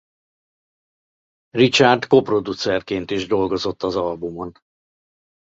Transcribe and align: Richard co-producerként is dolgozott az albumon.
Richard 1.53 2.05
co-producerként 2.09 3.11
is 3.11 3.27
dolgozott 3.27 3.83
az 3.83 3.95
albumon. 3.95 4.51